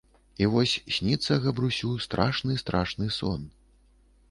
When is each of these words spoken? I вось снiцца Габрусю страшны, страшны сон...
I 0.43 0.45
вось 0.53 0.71
снiцца 0.95 1.37
Габрусю 1.43 1.91
страшны, 2.07 2.59
страшны 2.65 3.13
сон... 3.21 3.49